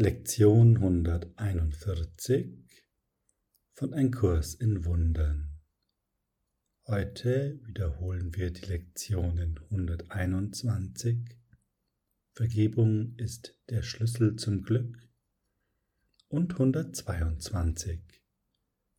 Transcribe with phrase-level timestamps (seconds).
[0.00, 2.84] Lektion 141
[3.72, 5.58] von Ein Kurs in Wundern.
[6.86, 11.18] Heute wiederholen wir die Lektionen 121.
[12.32, 14.96] Vergebung ist der Schlüssel zum Glück
[16.28, 18.00] und 122.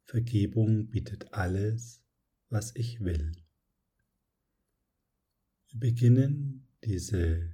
[0.04, 2.02] Vergebung bietet alles,
[2.50, 3.32] was ich will.
[5.70, 7.54] Wir beginnen diese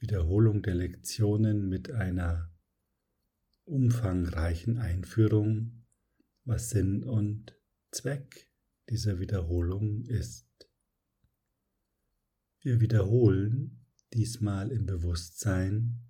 [0.00, 2.50] Wiederholung der Lektionen mit einer
[3.64, 5.84] umfangreichen Einführung,
[6.44, 7.58] was Sinn und
[7.90, 8.48] Zweck
[8.88, 10.46] dieser Wiederholung ist.
[12.60, 16.00] Wir wiederholen diesmal im Bewusstsein,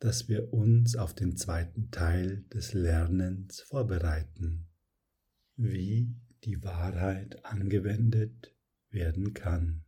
[0.00, 4.68] dass wir uns auf den zweiten Teil des Lernens vorbereiten,
[5.56, 6.14] wie
[6.44, 8.54] die Wahrheit angewendet
[8.90, 9.84] werden kann.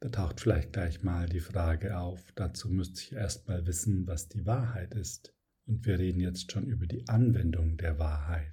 [0.00, 4.28] Da taucht vielleicht gleich mal die Frage auf, dazu müsste ich erst mal wissen, was
[4.28, 5.34] die Wahrheit ist.
[5.66, 8.52] Und wir reden jetzt schon über die Anwendung der Wahrheit.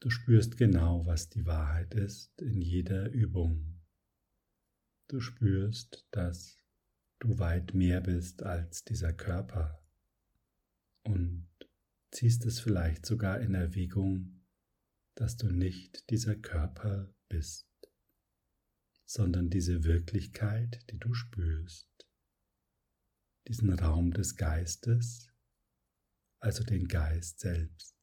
[0.00, 3.80] Du spürst genau, was die Wahrheit ist in jeder Übung.
[5.08, 6.58] Du spürst, dass
[7.18, 9.82] du weit mehr bist als dieser Körper
[11.04, 11.48] und
[12.10, 14.44] ziehst es vielleicht sogar in Erwägung,
[15.14, 17.71] dass du nicht dieser Körper bist
[19.12, 22.08] sondern diese Wirklichkeit, die du spürst,
[23.46, 25.30] diesen Raum des Geistes,
[26.38, 27.94] also den Geist selbst.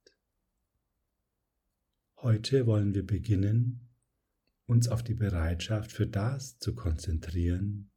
[2.17, 3.89] Heute wollen wir beginnen,
[4.67, 7.89] uns auf die Bereitschaft für das zu konzentrieren,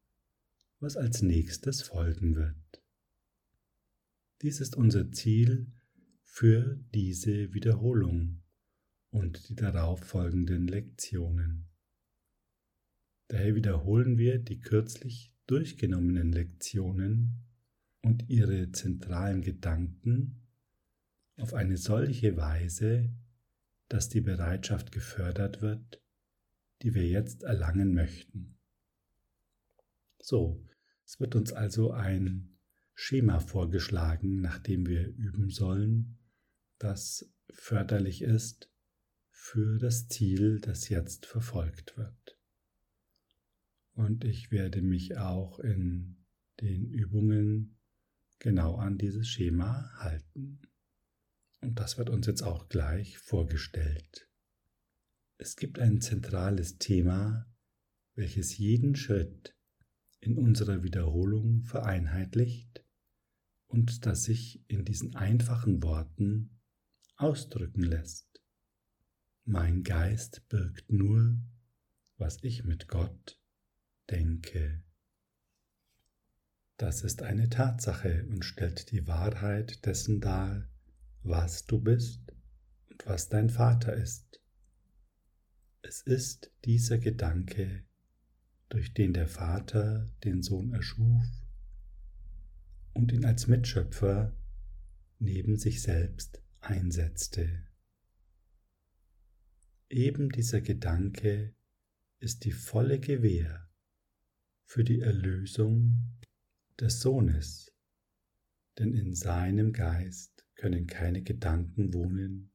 [0.81, 2.83] was als nächstes folgen wird.
[4.41, 5.71] Dies ist unser Ziel
[6.23, 8.43] für diese Wiederholung
[9.11, 11.72] und die darauf folgenden Lektionen.
[13.33, 17.47] Daher wiederholen wir die kürzlich durchgenommenen Lektionen
[18.03, 20.43] und ihre zentralen Gedanken
[21.39, 23.09] auf eine solche Weise,
[23.89, 26.03] dass die Bereitschaft gefördert wird,
[26.83, 28.59] die wir jetzt erlangen möchten.
[30.19, 30.63] So,
[31.07, 32.59] es wird uns also ein
[32.93, 36.19] Schema vorgeschlagen, nach dem wir üben sollen,
[36.79, 38.71] das förderlich ist
[39.31, 42.37] für das Ziel, das jetzt verfolgt wird.
[43.95, 46.17] Und ich werde mich auch in
[46.61, 47.79] den Übungen
[48.39, 50.61] genau an dieses Schema halten.
[51.61, 54.29] Und das wird uns jetzt auch gleich vorgestellt.
[55.39, 57.47] Es gibt ein zentrales Thema,
[58.15, 59.55] welches jeden Schritt
[60.21, 62.85] in unserer Wiederholung vereinheitlicht
[63.67, 66.61] und das sich in diesen einfachen Worten
[67.17, 68.43] ausdrücken lässt.
[69.45, 71.41] Mein Geist birgt nur,
[72.17, 73.42] was ich mit Gott
[74.11, 74.83] denke.
[76.77, 80.69] Das ist eine Tatsache und stellt die Wahrheit dessen dar,
[81.23, 82.33] was du bist
[82.91, 84.41] und was dein Vater ist.
[85.83, 87.85] Es ist dieser Gedanke,
[88.69, 91.25] durch den der Vater den Sohn erschuf
[92.95, 94.35] und ihn als Mitschöpfer
[95.19, 97.67] neben sich selbst einsetzte.
[99.89, 101.55] Eben dieser Gedanke
[102.19, 103.62] ist die volle Gewähr
[104.65, 106.19] für die Erlösung
[106.81, 107.73] des Sohnes,
[108.79, 112.53] denn in seinem Geist können keine Gedanken wohnen,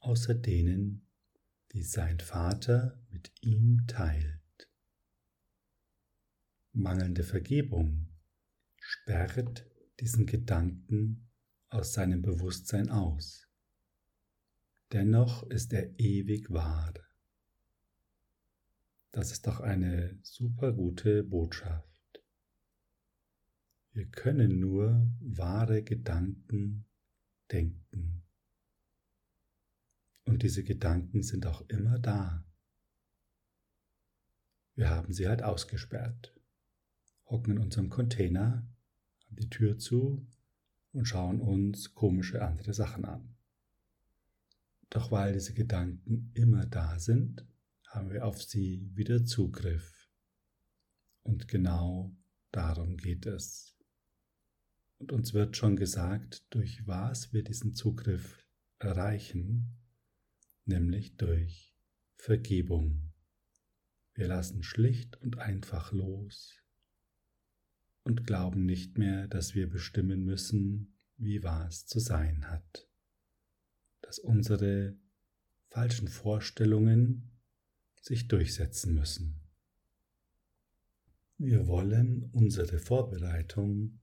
[0.00, 1.06] außer denen,
[1.72, 4.40] die sein Vater mit ihm teilt.
[6.72, 8.08] Mangelnde Vergebung
[8.80, 9.66] sperrt
[10.00, 11.30] diesen Gedanken
[11.68, 13.48] aus seinem Bewusstsein aus.
[14.92, 16.94] Dennoch ist er ewig wahr.
[19.14, 22.20] Das ist doch eine super gute Botschaft.
[23.92, 26.84] Wir können nur wahre Gedanken
[27.52, 28.24] denken.
[30.24, 32.44] Und diese Gedanken sind auch immer da.
[34.74, 36.34] Wir haben sie halt ausgesperrt,
[37.26, 38.68] hocken in unserem Container,
[39.26, 40.26] haben die Tür zu
[40.90, 43.36] und schauen uns komische andere Sachen an.
[44.90, 47.46] Doch weil diese Gedanken immer da sind,
[47.94, 50.10] haben wir auf sie wieder Zugriff.
[51.22, 52.16] Und genau
[52.50, 53.78] darum geht es.
[54.98, 58.44] Und uns wird schon gesagt, durch was wir diesen Zugriff
[58.80, 59.78] erreichen,
[60.64, 61.76] nämlich durch
[62.16, 63.12] Vergebung.
[64.14, 66.52] Wir lassen schlicht und einfach los
[68.02, 72.88] und glauben nicht mehr, dass wir bestimmen müssen, wie was zu sein hat,
[74.02, 74.98] dass unsere
[75.68, 77.33] falschen Vorstellungen
[78.04, 79.40] sich durchsetzen müssen.
[81.38, 83.98] Wir wollen unsere Vorbereitung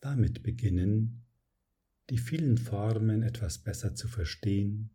[0.00, 1.26] damit beginnen,
[2.08, 4.90] die vielen Formen etwas besser zu verstehen,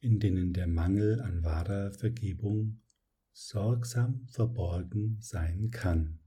[0.00, 2.80] in denen der Mangel an wahrer Vergebung
[3.32, 6.18] sorgsam verborgen sein kann.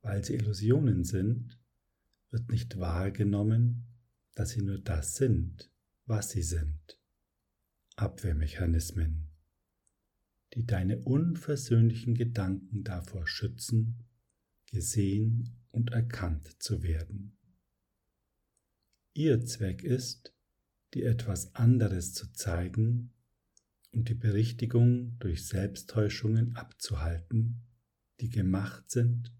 [0.00, 1.60] Weil sie Illusionen sind,
[2.30, 3.84] wird nicht wahrgenommen,
[4.34, 5.70] dass sie nur das sind,
[6.06, 6.99] was sie sind.
[8.00, 9.28] Abwehrmechanismen,
[10.54, 14.04] die deine unversöhnlichen Gedanken davor schützen,
[14.70, 17.36] gesehen und erkannt zu werden.
[19.12, 20.34] Ihr Zweck ist,
[20.94, 23.12] dir etwas anderes zu zeigen
[23.92, 27.60] und die Berichtigung durch Selbsttäuschungen abzuhalten,
[28.20, 29.30] die gemacht sind,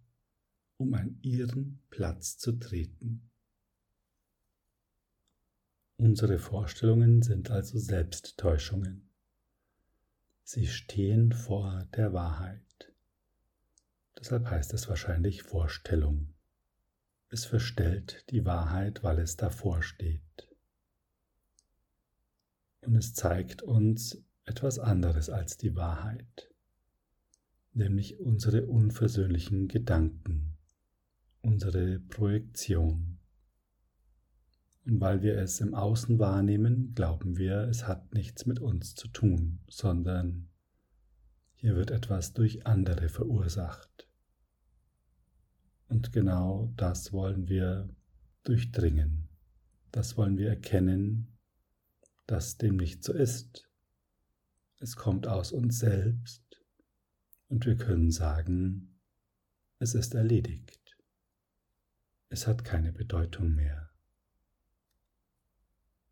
[0.77, 3.30] um an ihren Platz zu treten.
[6.01, 9.11] Unsere Vorstellungen sind also Selbsttäuschungen.
[10.43, 12.91] Sie stehen vor der Wahrheit.
[14.19, 16.33] Deshalb heißt es wahrscheinlich Vorstellung.
[17.29, 20.49] Es verstellt die Wahrheit, weil es davor steht.
[22.81, 26.51] Und es zeigt uns etwas anderes als die Wahrheit,
[27.75, 30.57] nämlich unsere unversöhnlichen Gedanken,
[31.43, 33.10] unsere Projektion.
[34.87, 39.09] Und weil wir es im Außen wahrnehmen, glauben wir, es hat nichts mit uns zu
[39.09, 40.49] tun, sondern
[41.55, 44.09] hier wird etwas durch andere verursacht.
[45.89, 47.89] Und genau das wollen wir
[48.45, 49.29] durchdringen.
[49.93, 51.37] Das wollen wir erkennen,
[52.27, 53.69] dass dem nicht so ist.
[54.79, 56.43] Es kommt aus uns selbst
[57.49, 58.99] und wir können sagen,
[59.79, 60.97] es ist erledigt.
[62.29, 63.90] Es hat keine Bedeutung mehr.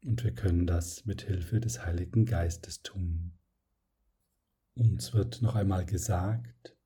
[0.02, 3.32] Und wir können das mit Hilfe des Heiligen Geistes tun.
[4.74, 6.76] Uns wird noch einmal gesagt,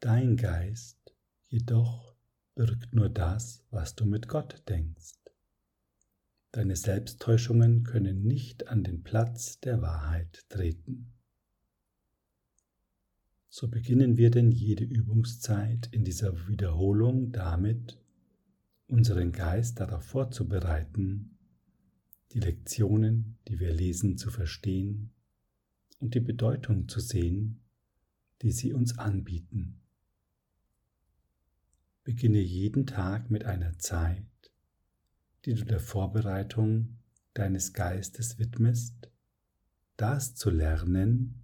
[0.00, 1.14] dein Geist
[1.48, 2.14] jedoch
[2.54, 5.18] birgt nur das, was du mit Gott denkst.
[6.52, 11.12] Deine Selbsttäuschungen können nicht an den Platz der Wahrheit treten.
[13.48, 18.00] So beginnen wir denn jede Übungszeit in dieser Wiederholung damit,
[18.86, 21.33] unseren Geist darauf vorzubereiten,
[22.34, 25.12] die Lektionen, die wir lesen, zu verstehen
[26.00, 27.60] und die Bedeutung zu sehen,
[28.42, 29.80] die sie uns anbieten.
[32.02, 34.26] Beginne jeden Tag mit einer Zeit,
[35.44, 36.98] die du der Vorbereitung
[37.34, 39.10] deines Geistes widmest,
[39.96, 41.40] das zu lernen,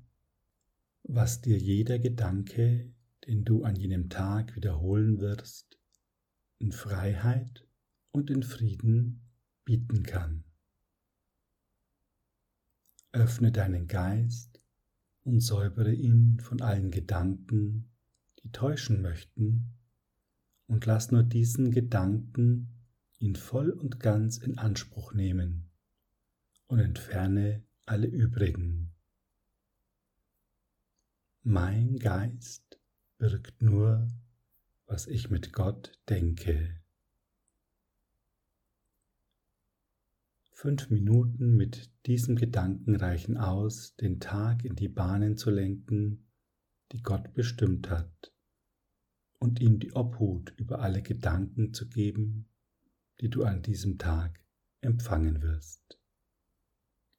[1.05, 2.93] was dir jeder Gedanke,
[3.27, 5.79] den du an jenem Tag wiederholen wirst,
[6.59, 7.65] in Freiheit
[8.11, 9.23] und in Frieden
[9.65, 10.45] bieten kann.
[13.13, 14.63] Öffne deinen Geist
[15.23, 17.91] und säubere ihn von allen Gedanken,
[18.43, 19.75] die täuschen möchten,
[20.67, 22.69] und lass nur diesen Gedanken
[23.19, 25.71] ihn voll und ganz in Anspruch nehmen
[26.67, 28.93] und entferne alle übrigen.
[31.43, 32.79] Mein Geist
[33.19, 34.09] birgt nur,
[34.87, 36.80] was ich mit Gott denke.
[40.61, 46.27] Fünf Minuten mit diesem Gedanken reichen aus, den Tag in die Bahnen zu lenken,
[46.93, 48.31] die Gott bestimmt hat,
[49.39, 52.47] und ihm die Obhut über alle Gedanken zu geben,
[53.23, 54.39] die du an diesem Tag
[54.83, 55.99] empfangen wirst.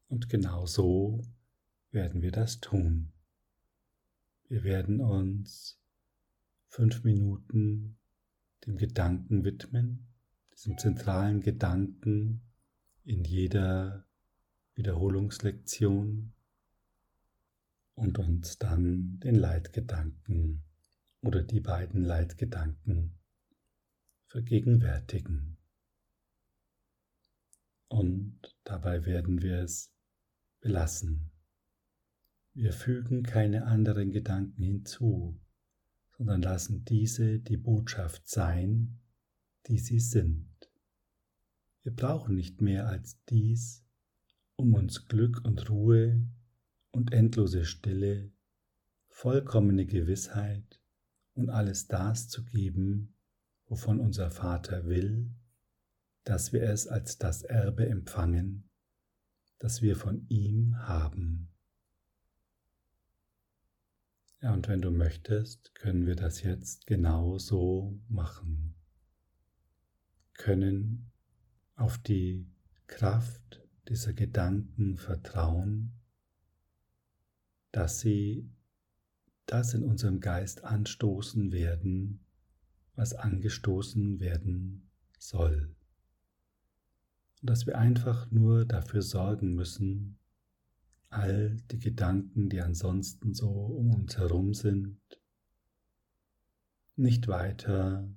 [0.08, 1.24] Und genau so
[1.90, 3.12] werden wir das tun.
[4.50, 5.82] Wir werden uns
[6.68, 7.98] fünf Minuten
[8.68, 10.14] dem Gedanken widmen,
[10.54, 12.44] diesem zentralen Gedanken
[13.04, 14.06] in jeder
[14.76, 16.34] Wiederholungslektion
[17.96, 20.64] und uns dann den Leitgedanken
[21.22, 23.18] oder die beiden Leitgedanken
[24.28, 25.58] vergegenwärtigen.
[27.88, 29.92] Und dabei werden wir es
[30.62, 31.32] belassen.
[32.54, 35.40] Wir fügen keine anderen Gedanken hinzu,
[36.18, 39.00] sondern lassen diese die Botschaft sein,
[39.68, 40.51] die sie sind.
[41.84, 43.84] Wir brauchen nicht mehr als dies,
[44.56, 46.28] um uns Glück und Ruhe
[46.92, 48.32] und endlose Stille,
[49.10, 50.80] vollkommene Gewissheit
[51.34, 53.16] und alles das zu geben,
[53.66, 55.34] wovon unser Vater will
[56.24, 58.70] dass wir es als das Erbe empfangen,
[59.60, 61.50] das wir von ihm haben.
[64.42, 68.76] Ja, und wenn du möchtest, können wir das jetzt genau so machen.
[70.34, 71.11] Können
[71.82, 72.48] auf die
[72.86, 75.94] Kraft dieser Gedanken vertrauen,
[77.72, 78.50] dass sie
[79.48, 82.24] das in unserem Geist anstoßen werden,
[82.94, 85.76] was angestoßen werden soll.
[87.42, 90.20] Und dass wir einfach nur dafür sorgen müssen,
[91.10, 95.00] all die Gedanken, die ansonsten so um uns herum sind,
[96.96, 98.08] nicht weiter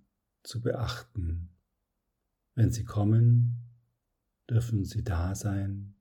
[0.43, 1.54] zu beachten.
[2.55, 3.65] Wenn sie kommen,
[4.49, 5.97] dürfen sie da sein,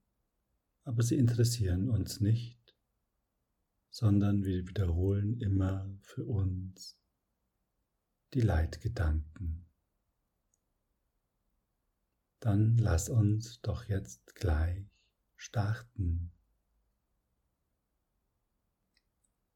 [0.84, 2.76] aber sie interessieren uns nicht,
[3.90, 6.98] sondern wir wiederholen immer für uns
[8.34, 9.66] die Leitgedanken.
[12.40, 14.86] Dann lass uns doch jetzt gleich
[15.36, 16.32] starten.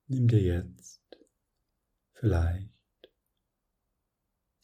[0.07, 1.01] Nimm dir jetzt
[2.13, 2.76] vielleicht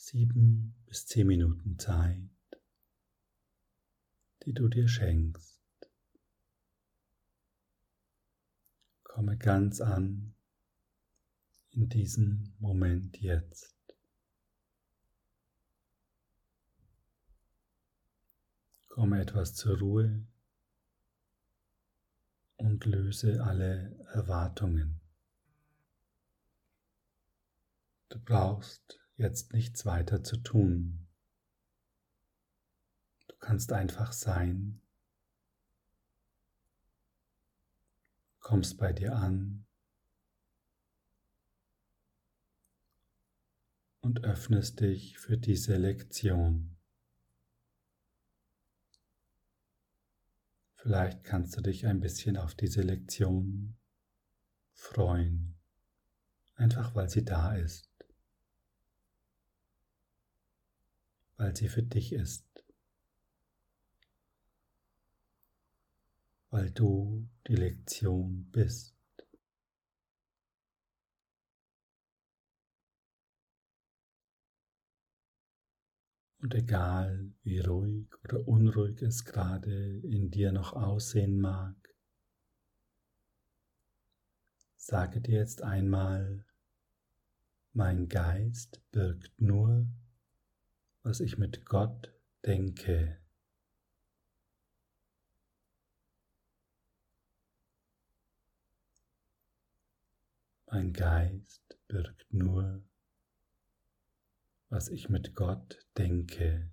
[0.06, 2.30] sieben bis zehn Minuten Zeit,
[4.46, 5.62] die du dir schenkst.
[9.04, 10.36] Komme ganz an
[11.70, 13.76] in diesem Moment jetzt.
[18.90, 20.28] Komme etwas zur Ruhe
[22.58, 25.00] und löse alle Erwartungen.
[28.10, 31.08] Du brauchst jetzt nichts weiter zu tun.
[33.28, 34.82] Du kannst einfach sein,
[38.40, 39.66] kommst bei dir an
[44.02, 46.78] und öffnest dich für diese Lektion.
[50.76, 53.78] Vielleicht kannst du dich ein bisschen auf diese Lektion
[54.74, 55.58] freuen,
[56.56, 57.93] einfach weil sie da ist.
[61.38, 62.46] Weil sie für dich ist,
[66.50, 68.94] weil du die Lektion bist.
[76.38, 81.76] Und egal wie ruhig oder unruhig es gerade in dir noch aussehen mag,
[84.76, 86.46] sage dir jetzt einmal,
[87.72, 89.88] mein Geist birgt nur
[91.04, 92.14] was ich mit Gott
[92.46, 93.20] denke.
[100.68, 102.84] Mein Geist birgt nur,
[104.70, 106.72] was ich mit Gott denke.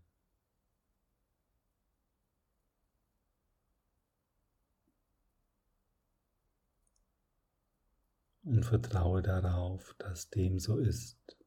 [8.43, 11.40] Und vertraue darauf, dass dem so ist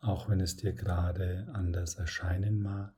[0.00, 2.94] auch wenn es dir gerade anders erscheinen mag,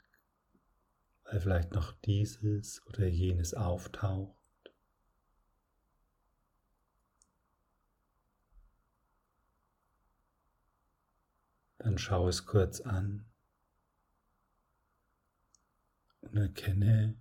[1.25, 4.37] weil vielleicht noch dieses oder jenes auftaucht.
[11.79, 13.25] Dann schau es kurz an
[16.21, 17.17] und erkenne,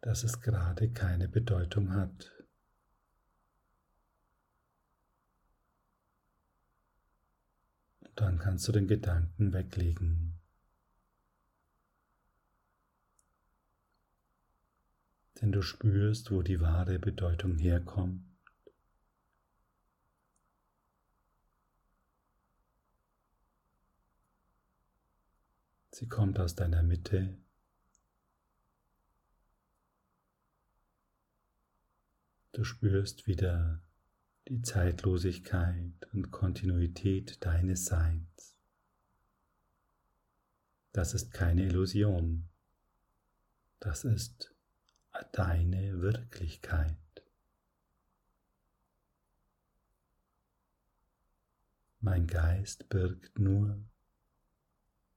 [0.00, 2.41] dass es gerade keine Bedeutung hat.
[8.22, 10.38] Dann kannst du den Gedanken weglegen.
[15.40, 18.22] Denn du spürst, wo die wahre Bedeutung herkommt.
[25.90, 27.36] Sie kommt aus deiner Mitte.
[32.52, 33.82] Du spürst wieder
[34.48, 38.56] die Zeitlosigkeit und Kontinuität deines Seins.
[40.92, 42.48] Das ist keine Illusion,
[43.80, 44.54] das ist
[45.32, 46.96] deine Wirklichkeit.
[52.00, 53.80] Mein Geist birgt nur,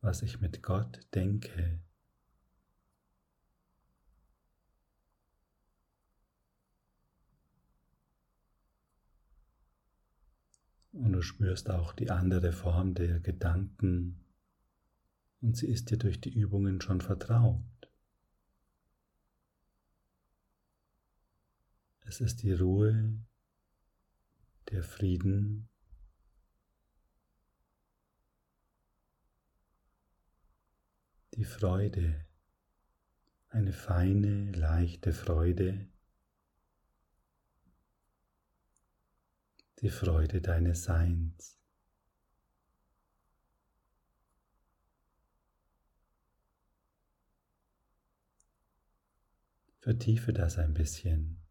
[0.02, 1.80] was ich mit Gott denke.
[10.96, 14.24] Und du spürst auch die andere Form der Gedanken.
[15.42, 17.62] Und sie ist dir durch die Übungen schon vertraut.
[22.06, 23.20] Es ist die Ruhe,
[24.70, 25.68] der Frieden,
[31.34, 32.26] die Freude,
[33.50, 35.90] eine feine, leichte Freude,
[39.82, 41.58] die Freude deines Seins.
[49.80, 51.45] Vertiefe das ein bisschen.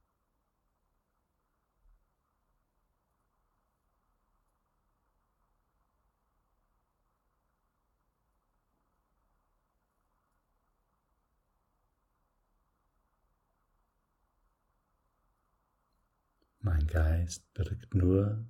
[16.64, 18.42] Mein Geist birgt nur,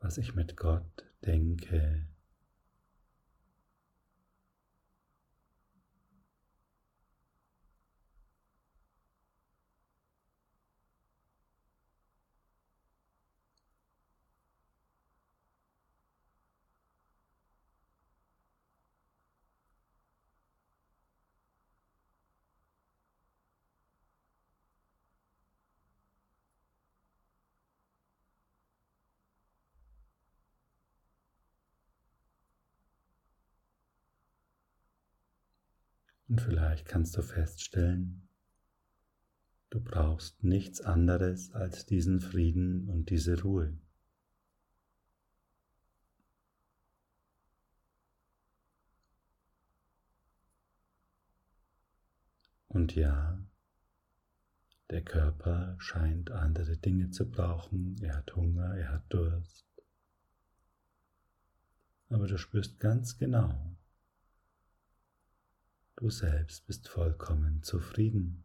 [0.00, 2.06] was ich mit Gott denke.
[36.32, 38.26] Und vielleicht kannst du feststellen,
[39.68, 43.76] du brauchst nichts anderes als diesen Frieden und diese Ruhe.
[52.68, 53.38] Und ja,
[54.88, 59.66] der Körper scheint andere Dinge zu brauchen, er hat Hunger, er hat Durst.
[62.08, 63.76] Aber du spürst ganz genau,
[66.02, 68.42] Du selbst bist vollkommen zufrieden.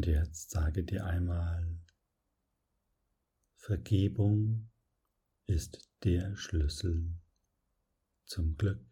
[0.00, 1.78] Und jetzt sage dir einmal,
[3.56, 4.70] Vergebung
[5.44, 7.20] ist der Schlüssel
[8.24, 8.89] zum Glück.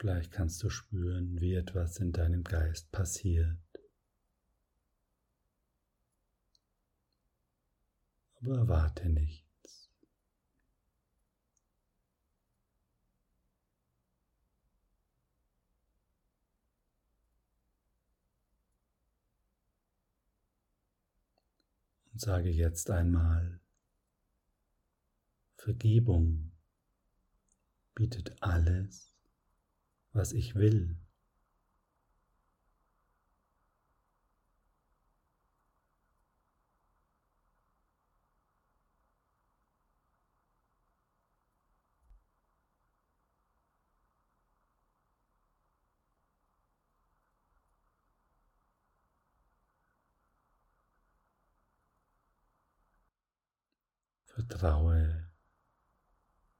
[0.00, 3.58] Vielleicht kannst du spüren, wie etwas in deinem Geist passiert.
[8.36, 9.90] Aber erwarte nichts.
[22.10, 23.60] Und sage jetzt einmal,
[25.56, 26.52] Vergebung
[27.94, 29.09] bietet alles,
[30.12, 30.96] was ich will.
[54.26, 55.28] Vertraue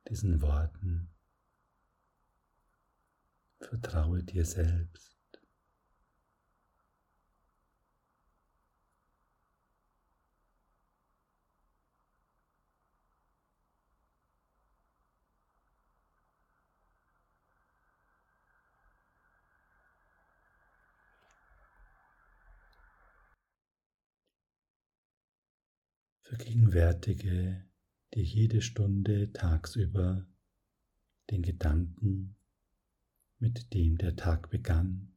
[0.08, 1.08] diesen Worten.
[3.60, 5.10] Vertraue dir selbst.
[26.22, 27.64] Vergegenwärtige
[28.14, 30.26] dir jede Stunde tagsüber
[31.30, 32.39] den Gedanken,
[33.40, 35.16] mit dem der Tag begann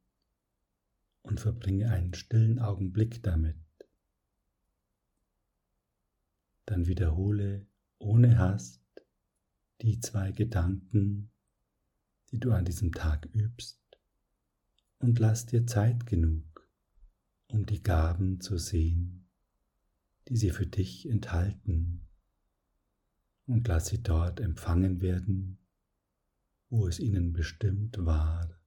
[1.22, 3.56] und verbringe einen stillen Augenblick damit.
[6.64, 7.66] Dann wiederhole
[7.98, 8.80] ohne Hast
[9.82, 11.30] die zwei Gedanken,
[12.30, 13.80] die du an diesem Tag übst,
[14.98, 16.66] und lass dir Zeit genug,
[17.48, 19.28] um die Gaben zu sehen,
[20.28, 22.06] die sie für dich enthalten,
[23.46, 25.58] und lass sie dort empfangen werden
[26.68, 28.60] wo es ihnen bestimmt war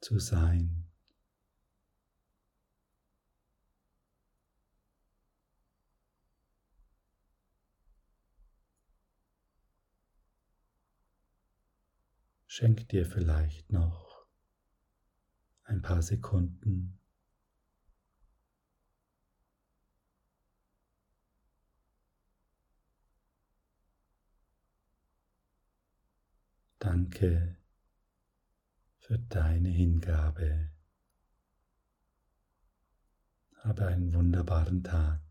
[0.00, 0.84] zu sein.
[12.46, 14.28] Schenk dir vielleicht noch
[15.64, 17.00] ein paar Sekunden
[26.84, 27.56] Danke
[28.98, 30.68] für deine Hingabe.
[33.62, 35.23] Habe einen wunderbaren Tag.